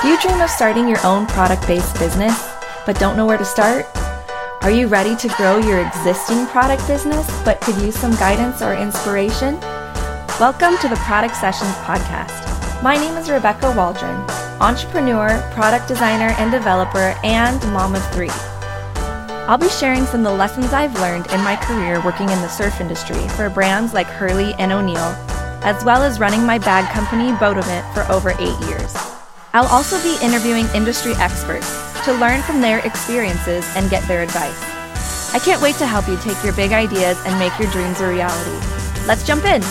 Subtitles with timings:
[0.00, 2.54] Do you dream of starting your own product based business,
[2.86, 3.84] but don't know where to start?
[4.62, 8.74] Are you ready to grow your existing product business, but could use some guidance or
[8.74, 9.58] inspiration?
[10.38, 12.80] Welcome to the Product Sessions Podcast.
[12.80, 14.20] My name is Rebecca Waldron,
[14.60, 18.30] entrepreneur, product designer, and developer, and mom of three.
[19.50, 22.48] I'll be sharing some of the lessons I've learned in my career working in the
[22.48, 25.16] surf industry for brands like Hurley and O'Neill,
[25.66, 29.07] as well as running my bag company, Bodement, for over eight years.
[29.54, 31.72] I'll also be interviewing industry experts
[32.04, 34.62] to learn from their experiences and get their advice.
[35.32, 38.08] I can't wait to help you take your big ideas and make your dreams a
[38.08, 39.06] reality.
[39.06, 39.62] Let's jump in.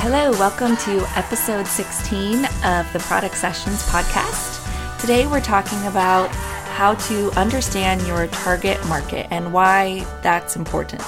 [0.00, 4.98] Hello, welcome to episode 16 of the Product Sessions podcast.
[4.98, 6.30] Today we're talking about
[6.72, 11.02] how to understand your target market and why that's important.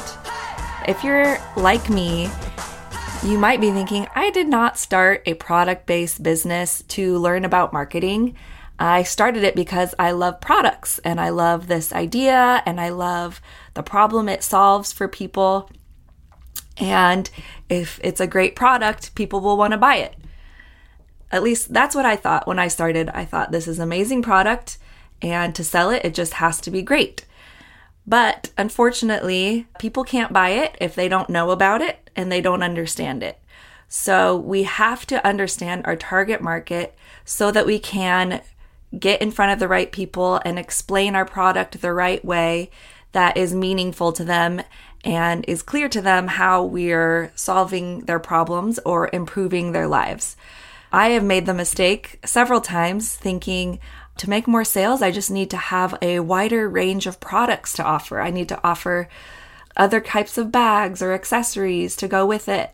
[0.87, 2.29] If you're like me
[3.25, 7.73] you might be thinking, I did not start a product based business to learn about
[7.73, 8.37] marketing.
[8.79, 13.41] I started it because I love products and I love this idea and I love
[13.73, 15.71] the problem it solves for people.
[16.77, 17.31] And
[17.71, 20.17] if it's a great product, people will want to buy it.
[21.33, 23.09] At least that's what I thought when I started.
[23.09, 24.77] I thought this is amazing product
[25.23, 27.25] and to sell it, it just has to be great.
[28.07, 32.63] But unfortunately, people can't buy it if they don't know about it and they don't
[32.63, 33.39] understand it.
[33.89, 38.43] So we have to understand our target market so that we can
[38.99, 42.71] get in front of the right people and explain our product the right way
[43.13, 44.63] that is meaningful to them
[45.05, 50.37] and is clear to them how we're solving their problems or improving their lives.
[50.93, 53.81] I have made the mistake several times thinking,
[54.17, 57.85] to make more sales, I just need to have a wider range of products to
[57.85, 58.21] offer.
[58.21, 59.09] I need to offer
[59.77, 62.71] other types of bags or accessories to go with it.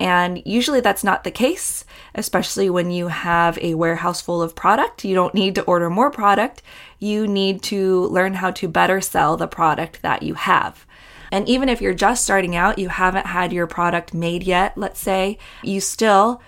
[0.00, 1.84] And usually that's not the case,
[2.14, 5.04] especially when you have a warehouse full of product.
[5.04, 6.62] You don't need to order more product.
[6.98, 10.84] You need to learn how to better sell the product that you have.
[11.30, 15.00] And even if you're just starting out, you haven't had your product made yet, let's
[15.00, 16.40] say, you still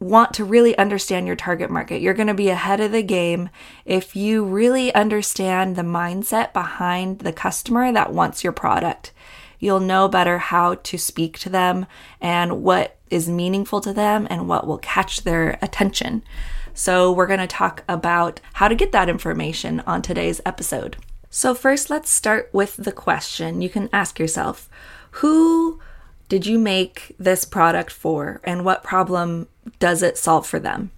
[0.00, 2.00] want to really understand your target market.
[2.00, 3.50] You're going to be ahead of the game
[3.84, 9.12] if you really understand the mindset behind the customer that wants your product.
[9.58, 11.86] You'll know better how to speak to them
[12.20, 16.22] and what is meaningful to them and what will catch their attention.
[16.74, 20.96] So, we're going to talk about how to get that information on today's episode.
[21.28, 24.70] So, first, let's start with the question you can ask yourself
[25.12, 25.80] Who
[26.28, 29.48] did you make this product for, and what problem
[29.78, 30.90] does it solve for them?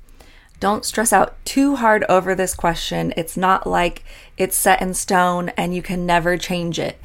[0.60, 3.14] Don't stress out too hard over this question.
[3.16, 4.04] It's not like
[4.36, 7.00] it's set in stone and you can never change it.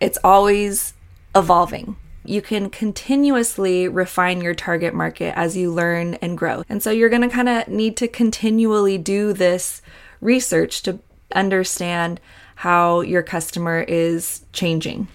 [0.00, 0.92] It's always
[1.34, 1.96] evolving.
[2.24, 6.64] You can continuously refine your target market as you learn and grow.
[6.68, 9.80] And so you're going to kind of need to continually do this
[10.20, 10.98] research to
[11.32, 12.20] understand
[12.56, 15.06] how your customer is changing.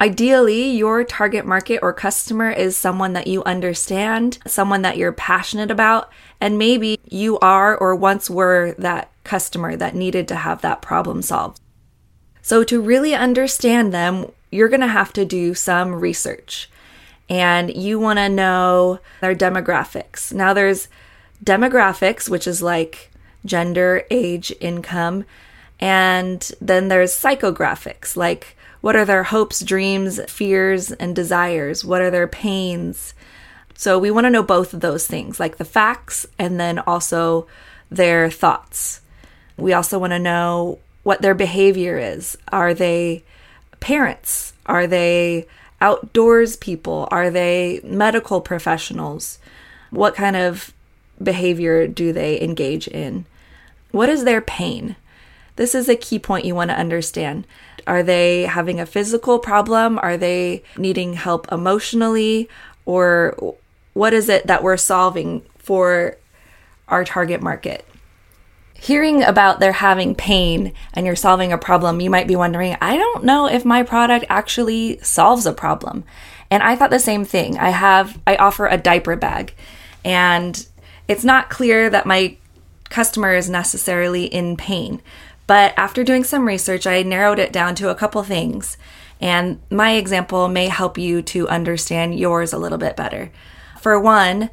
[0.00, 5.72] Ideally, your target market or customer is someone that you understand, someone that you're passionate
[5.72, 10.82] about, and maybe you are or once were that customer that needed to have that
[10.82, 11.60] problem solved.
[12.42, 16.70] So, to really understand them, you're going to have to do some research
[17.28, 20.32] and you want to know their demographics.
[20.32, 20.88] Now, there's
[21.44, 23.10] demographics, which is like
[23.44, 25.24] gender, age, income,
[25.80, 31.84] and then there's psychographics, like what are their hopes, dreams, fears, and desires?
[31.84, 33.14] What are their pains?
[33.74, 37.46] So we want to know both of those things, like the facts and then also
[37.90, 39.00] their thoughts.
[39.56, 42.36] We also want to know what their behavior is.
[42.52, 43.24] Are they
[43.80, 44.52] parents?
[44.66, 45.46] Are they
[45.80, 47.08] outdoors people?
[47.10, 49.38] Are they medical professionals?
[49.90, 50.72] What kind of
[51.22, 53.26] behavior do they engage in?
[53.90, 54.96] What is their pain?
[55.56, 57.46] This is a key point you want to understand.
[57.88, 59.98] Are they having a physical problem?
[59.98, 62.48] Are they needing help emotionally?
[62.84, 63.56] Or
[63.94, 66.16] what is it that we're solving for
[66.86, 67.84] our target market?
[68.74, 72.96] Hearing about they're having pain and you're solving a problem, you might be wondering, I
[72.96, 76.04] don't know if my product actually solves a problem.
[76.50, 77.58] And I thought the same thing.
[77.58, 79.54] I have, I offer a diaper bag,
[80.04, 80.66] and
[81.08, 82.36] it's not clear that my
[82.88, 85.02] customer is necessarily in pain.
[85.48, 88.76] But after doing some research, I narrowed it down to a couple things.
[89.20, 93.32] And my example may help you to understand yours a little bit better.
[93.80, 94.50] For one,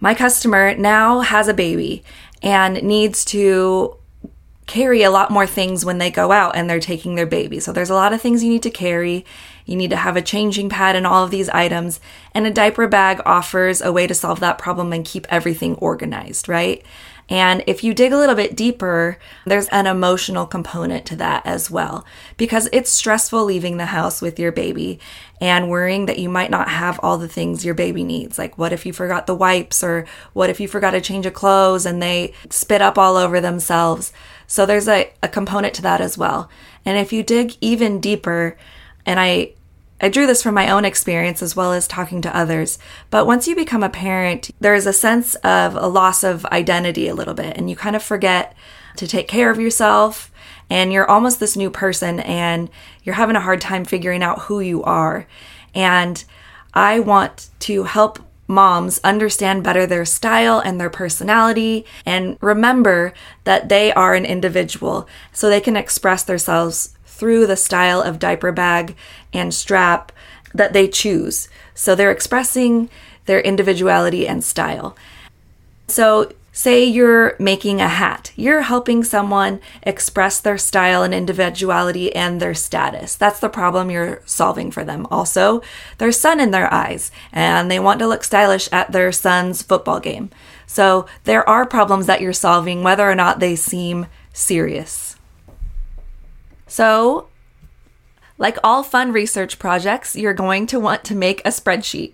[0.00, 2.02] my customer now has a baby
[2.42, 3.98] and needs to
[4.66, 7.60] carry a lot more things when they go out and they're taking their baby.
[7.60, 9.24] So there's a lot of things you need to carry.
[9.66, 12.00] You need to have a changing pad and all of these items.
[12.32, 16.48] And a diaper bag offers a way to solve that problem and keep everything organized,
[16.48, 16.84] right?
[17.28, 21.70] And if you dig a little bit deeper, there's an emotional component to that as
[21.70, 22.06] well,
[22.38, 24.98] because it's stressful leaving the house with your baby
[25.40, 28.38] and worrying that you might not have all the things your baby needs.
[28.38, 31.34] Like, what if you forgot the wipes, or what if you forgot a change of
[31.34, 34.12] clothes and they spit up all over themselves?
[34.46, 36.48] So, there's a, a component to that as well.
[36.84, 38.56] And if you dig even deeper,
[39.04, 39.52] and I
[40.00, 42.78] I drew this from my own experience as well as talking to others.
[43.10, 47.08] But once you become a parent, there is a sense of a loss of identity
[47.08, 48.54] a little bit, and you kind of forget
[48.96, 50.30] to take care of yourself.
[50.70, 52.70] And you're almost this new person, and
[53.02, 55.26] you're having a hard time figuring out who you are.
[55.74, 56.22] And
[56.74, 63.12] I want to help moms understand better their style and their personality and remember
[63.44, 68.52] that they are an individual so they can express themselves through the style of diaper
[68.52, 68.96] bag
[69.32, 70.12] and strap
[70.54, 71.48] that they choose.
[71.74, 72.88] So they're expressing
[73.26, 74.96] their individuality and style.
[75.88, 82.40] So, say you're making a hat, you're helping someone express their style and individuality and
[82.40, 83.14] their status.
[83.14, 85.06] That's the problem you're solving for them.
[85.10, 85.62] Also,
[85.98, 90.00] there's sun in their eyes and they want to look stylish at their son's football
[90.00, 90.30] game.
[90.66, 95.17] So, there are problems that you're solving, whether or not they seem serious.
[96.68, 97.28] So,
[98.36, 102.12] like all fun research projects, you're going to want to make a spreadsheet.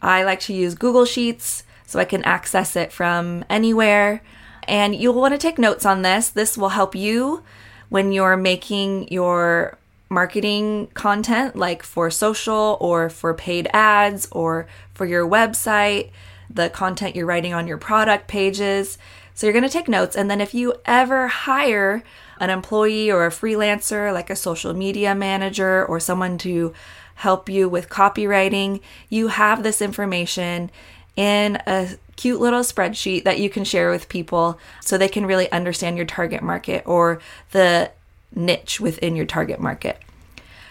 [0.00, 4.22] I like to use Google Sheets so I can access it from anywhere.
[4.66, 6.28] And you'll want to take notes on this.
[6.30, 7.42] This will help you
[7.88, 15.04] when you're making your marketing content, like for social or for paid ads or for
[15.04, 16.10] your website,
[16.48, 18.98] the content you're writing on your product pages.
[19.36, 20.16] So you're going to take notes.
[20.16, 22.02] And then if you ever hire
[22.40, 26.72] an employee or a freelancer, like a social media manager or someone to
[27.16, 28.80] help you with copywriting,
[29.10, 30.70] you have this information
[31.16, 35.52] in a cute little spreadsheet that you can share with people so they can really
[35.52, 37.20] understand your target market or
[37.52, 37.90] the
[38.34, 40.00] niche within your target market.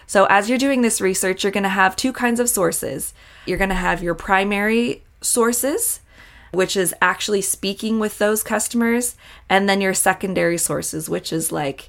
[0.08, 3.14] So, as you're doing this research, you're going to have two kinds of sources.
[3.44, 6.00] You're going to have your primary sources,
[6.52, 9.16] which is actually speaking with those customers,
[9.48, 11.88] and then your secondary sources, which is like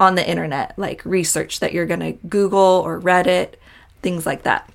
[0.00, 3.54] on the internet, like research that you're going to Google or Reddit,
[4.02, 4.68] things like that.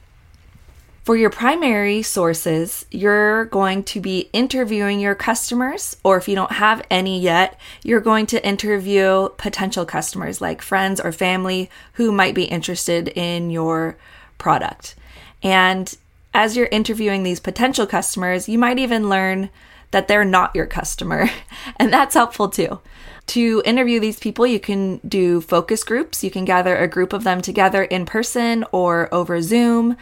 [1.03, 6.51] For your primary sources, you're going to be interviewing your customers, or if you don't
[6.51, 12.35] have any yet, you're going to interview potential customers like friends or family who might
[12.35, 13.95] be interested in your
[14.37, 14.95] product.
[15.41, 15.95] And
[16.33, 19.49] as you're interviewing these potential customers, you might even learn
[19.91, 21.29] that they're not your customer,
[21.77, 22.79] and that's helpful too.
[23.27, 26.23] To interview these people, you can do focus groups.
[26.23, 29.97] You can gather a group of them together in person or over Zoom.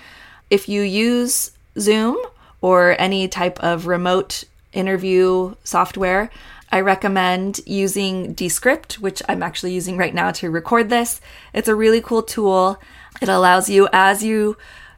[0.52, 2.18] If you use Zoom
[2.62, 4.44] or any type of remote
[4.74, 6.30] interview software,
[6.72, 11.20] I recommend using Descript, which I'm actually using right now to record this.
[11.54, 12.80] It's a really cool tool.
[13.22, 14.58] It allows you, as you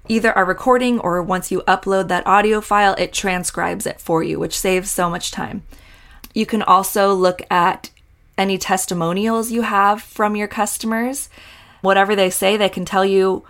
[0.10, 4.40] either are recording or once you upload that audio file, it transcribes it for you,
[4.40, 5.64] which saves so much time.
[6.34, 7.90] You can also look at
[8.38, 11.30] any testimonials you have from your customers.
[11.82, 13.44] Whatever they say, they can tell you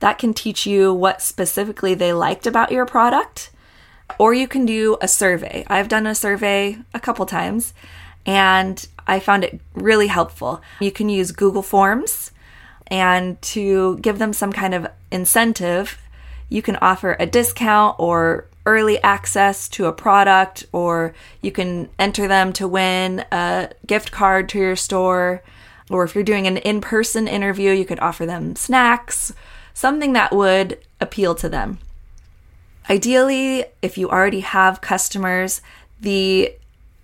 [0.00, 3.50] that can teach you what specifically they liked about your product.
[4.18, 5.64] Or you can do a survey.
[5.68, 7.72] I've done a survey a couple times
[8.26, 10.60] and I found it really helpful.
[10.80, 12.32] You can use Google Forms
[12.88, 15.98] and to give them some kind of incentive,
[16.52, 22.28] you can offer a discount or early access to a product, or you can enter
[22.28, 25.42] them to win a gift card to your store.
[25.90, 29.32] Or if you're doing an in person interview, you could offer them snacks,
[29.74, 31.78] something that would appeal to them.
[32.88, 35.60] Ideally, if you already have customers,
[36.00, 36.54] the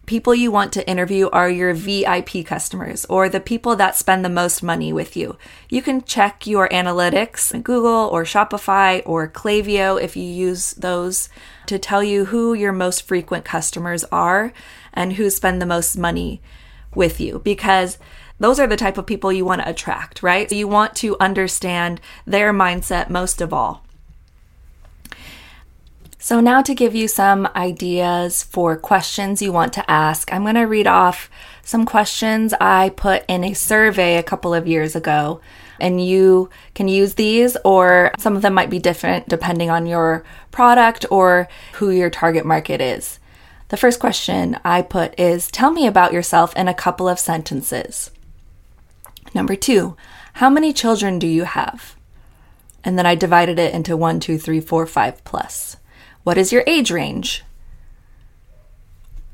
[0.08, 4.30] people you want to interview are your VIP customers or the people that spend the
[4.30, 5.36] most money with you.
[5.68, 11.28] You can check your analytics, Google or Shopify or Klaviyo if you use those
[11.66, 14.54] to tell you who your most frequent customers are
[14.94, 16.40] and who spend the most money
[16.94, 17.98] with you because
[18.38, 20.50] those are the type of people you want to attract, right?
[20.50, 23.84] You want to understand their mindset most of all.
[26.20, 30.56] So, now to give you some ideas for questions you want to ask, I'm going
[30.56, 31.30] to read off
[31.62, 35.40] some questions I put in a survey a couple of years ago.
[35.78, 40.24] And you can use these, or some of them might be different depending on your
[40.50, 43.20] product or who your target market is.
[43.68, 48.10] The first question I put is Tell me about yourself in a couple of sentences.
[49.34, 49.96] Number two,
[50.34, 51.94] how many children do you have?
[52.82, 55.77] And then I divided it into one, two, three, four, five plus.
[56.24, 57.44] What is your age range?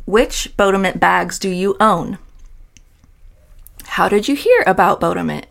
[0.05, 2.19] Which Bodement bags do you own?
[3.87, 5.47] How did you hear about Bodement?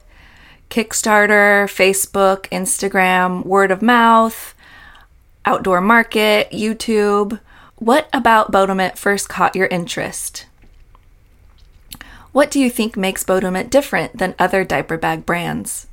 [0.69, 4.53] Kickstarter, Facebook, Instagram, word of mouth,
[5.45, 7.39] outdoor market, YouTube.
[7.75, 10.45] What about Bodement first caught your interest?
[12.31, 15.87] What do you think makes Bodement different than other diaper bag brands?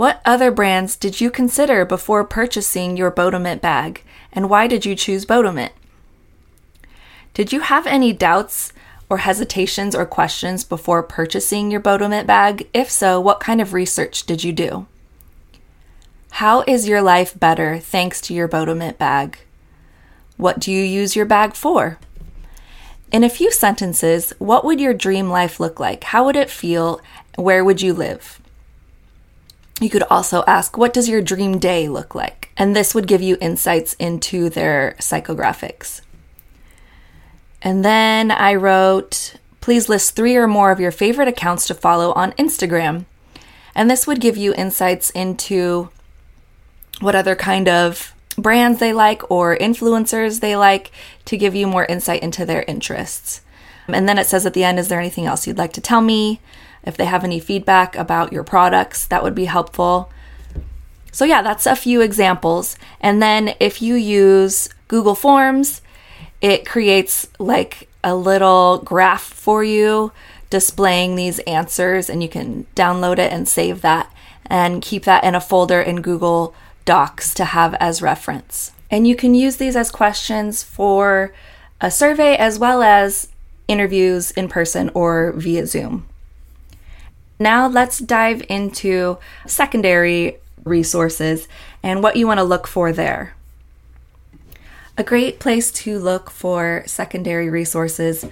[0.00, 4.02] What other brands did you consider before purchasing your Bodement bag,
[4.32, 5.72] and why did you choose Bodement?
[7.34, 8.72] Did you have any doubts
[9.10, 12.66] or hesitations or questions before purchasing your Bodement bag?
[12.72, 14.86] If so, what kind of research did you do?
[16.30, 19.40] How is your life better thanks to your Bodement bag?
[20.38, 21.98] What do you use your bag for?
[23.12, 26.04] In a few sentences, what would your dream life look like?
[26.04, 27.02] How would it feel?
[27.36, 28.39] Where would you live?
[29.80, 32.52] You could also ask, what does your dream day look like?
[32.56, 36.02] And this would give you insights into their psychographics.
[37.62, 42.12] And then I wrote, please list three or more of your favorite accounts to follow
[42.12, 43.06] on Instagram.
[43.74, 45.88] And this would give you insights into
[47.00, 50.90] what other kind of brands they like or influencers they like
[51.24, 53.40] to give you more insight into their interests.
[53.88, 56.00] And then it says at the end, is there anything else you'd like to tell
[56.00, 56.40] me?
[56.84, 60.10] If they have any feedback about your products, that would be helpful.
[61.12, 62.76] So, yeah, that's a few examples.
[63.00, 65.82] And then if you use Google Forms,
[66.40, 70.12] it creates like a little graph for you
[70.48, 74.12] displaying these answers, and you can download it and save that
[74.46, 78.72] and keep that in a folder in Google Docs to have as reference.
[78.90, 81.32] And you can use these as questions for
[81.80, 83.28] a survey as well as
[83.68, 86.06] interviews in person or via Zoom.
[87.40, 89.16] Now let's dive into
[89.46, 91.48] secondary resources
[91.82, 93.34] and what you want to look for there.
[94.98, 98.26] A great place to look for secondary resources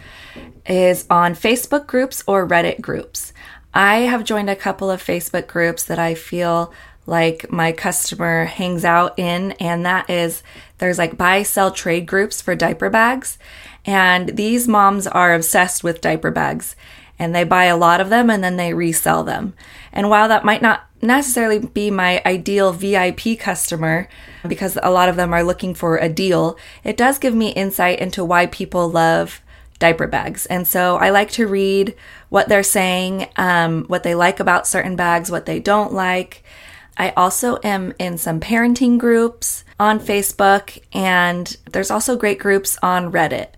[0.67, 3.33] is on Facebook groups or Reddit groups.
[3.73, 6.71] I have joined a couple of Facebook groups that I feel
[7.07, 10.43] like my customer hangs out in, and that is
[10.77, 13.39] there's like buy, sell, trade groups for diaper bags.
[13.87, 16.77] And these moms are obsessed with diaper bags
[17.19, 19.55] and they buy a lot of them and then they resell them.
[19.93, 24.09] And while that might not necessarily be my ideal VIP customer
[24.47, 27.99] because a lot of them are looking for a deal, it does give me insight
[27.99, 29.41] into why people love
[29.79, 30.47] diaper bags.
[30.47, 31.95] And so I like to read
[32.29, 36.43] what they're saying, um, what they like about certain bags, what they don't like.
[36.97, 43.13] I also am in some parenting groups on Facebook, and there's also great groups on
[43.13, 43.51] Reddit.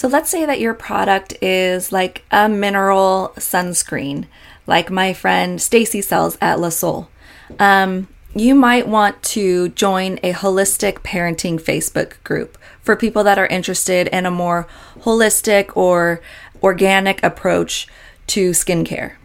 [0.00, 4.28] So let's say that your product is like a mineral sunscreen,
[4.66, 7.10] like my friend Stacy sells at La Sol.
[7.58, 13.48] Um, you might want to join a holistic parenting Facebook group for people that are
[13.48, 14.66] interested in a more
[15.00, 16.22] holistic or
[16.62, 17.86] organic approach
[18.28, 19.16] to skincare.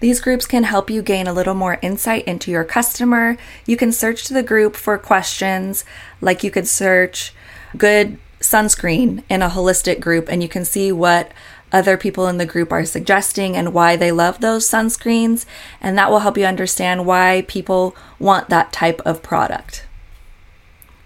[0.00, 3.36] These groups can help you gain a little more insight into your customer.
[3.66, 5.84] You can search the group for questions,
[6.22, 7.34] like you could search
[7.76, 11.32] good sunscreen in a holistic group and you can see what
[11.72, 15.44] other people in the group are suggesting and why they love those sunscreens.
[15.80, 19.86] And that will help you understand why people want that type of product.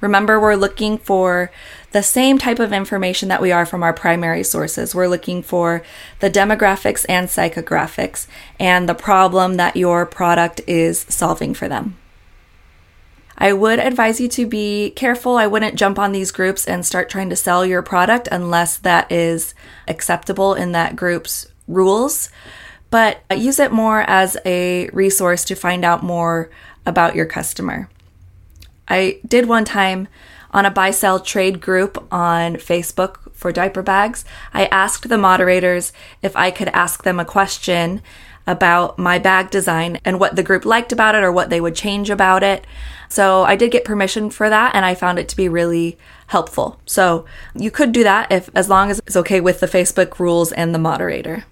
[0.01, 1.51] Remember, we're looking for
[1.91, 4.95] the same type of information that we are from our primary sources.
[4.95, 5.83] We're looking for
[6.21, 8.27] the demographics and psychographics
[8.61, 11.97] and the problem that your product is solving for them.
[13.39, 15.37] I would advise you to be careful.
[15.37, 19.11] I wouldn't jump on these groups and start trying to sell your product unless that
[19.13, 19.55] is
[19.87, 22.31] acceptable in that group's rules.
[22.91, 26.51] But use it more as a resource to find out more
[26.85, 27.89] about your customer.
[28.89, 30.09] I did one time
[30.51, 34.25] on a buy sell trade group on Facebook for diaper bags.
[34.53, 35.93] I asked the moderators
[36.23, 38.03] if I could ask them a question
[38.49, 41.75] about my bag design and what the group liked about it or what they would
[41.77, 42.67] change about it.
[43.11, 46.81] So I did get permission for that and I found it to be really helpful.
[46.87, 50.51] So you could do that if as long as it's okay with the Facebook rules
[50.51, 51.45] and the moderator.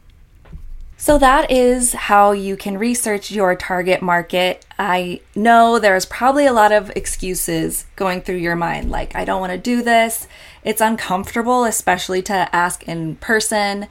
[0.97, 4.65] So that is how you can research your target market.
[4.79, 9.41] I know there's probably a lot of excuses going through your mind like I don't
[9.41, 10.27] want to do this.
[10.65, 13.89] It's uncomfortable especially to ask in person.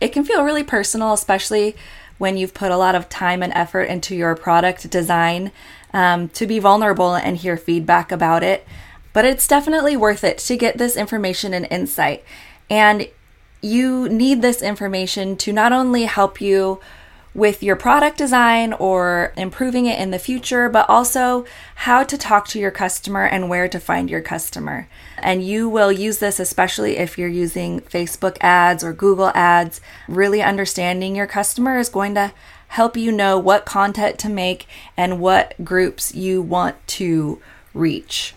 [0.00, 1.76] It can feel really personal especially
[2.18, 5.50] when you've put a lot of time and effort into your product design
[5.92, 8.66] um, to be vulnerable and hear feedback about it.
[9.12, 12.24] But it's definitely worth it to get this information and insight.
[12.68, 13.08] And
[13.60, 16.80] you need this information to not only help you
[17.38, 21.44] with your product design or improving it in the future, but also
[21.76, 24.88] how to talk to your customer and where to find your customer.
[25.18, 29.80] And you will use this especially if you're using Facebook ads or Google ads.
[30.08, 32.32] Really understanding your customer is going to
[32.68, 34.66] help you know what content to make
[34.96, 37.40] and what groups you want to
[37.72, 38.34] reach.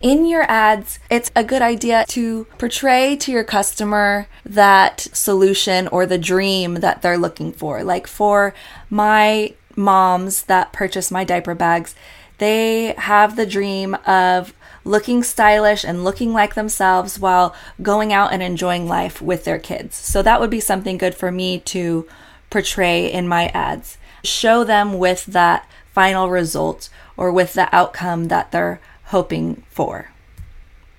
[0.00, 6.06] In your ads, it's a good idea to portray to your customer that solution or
[6.06, 7.84] the dream that they're looking for.
[7.84, 8.54] Like for
[8.88, 11.94] my moms that purchase my diaper bags,
[12.38, 14.54] they have the dream of
[14.84, 19.96] looking stylish and looking like themselves while going out and enjoying life with their kids.
[19.96, 22.08] So that would be something good for me to
[22.48, 23.98] portray in my ads.
[24.24, 26.88] Show them with that final result
[27.18, 28.80] or with the outcome that they're
[29.10, 30.08] hoping for.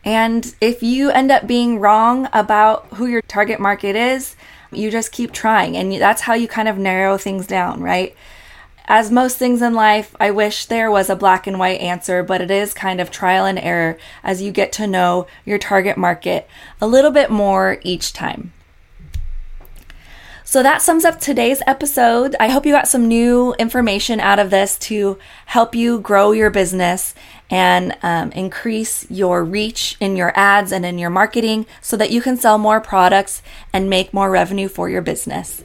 [0.03, 4.35] And if you end up being wrong about who your target market is,
[4.71, 5.77] you just keep trying.
[5.77, 8.15] And that's how you kind of narrow things down, right?
[8.85, 12.41] As most things in life, I wish there was a black and white answer, but
[12.41, 16.49] it is kind of trial and error as you get to know your target market
[16.81, 18.51] a little bit more each time.
[20.43, 22.35] So that sums up today's episode.
[22.37, 26.49] I hope you got some new information out of this to help you grow your
[26.49, 27.15] business
[27.51, 32.21] and um, increase your reach in your ads and in your marketing so that you
[32.21, 33.43] can sell more products
[33.73, 35.61] and make more revenue for your business.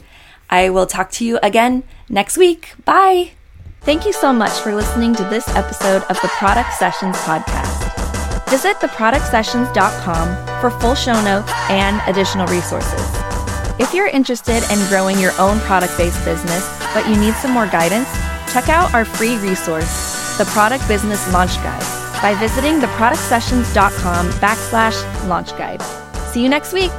[0.51, 2.75] I will talk to you again next week.
[2.85, 3.31] Bye.
[3.83, 8.51] Thank you so much for listening to this episode of the Product Sessions podcast.
[8.51, 13.01] Visit theproductsessions.com for full show notes and additional resources.
[13.79, 17.67] If you're interested in growing your own product based business, but you need some more
[17.67, 18.09] guidance,
[18.53, 25.51] check out our free resource, the Product Business Launch Guide, by visiting theproductsessions.com backslash launch
[25.57, 25.83] guide.
[26.33, 26.91] See you next week.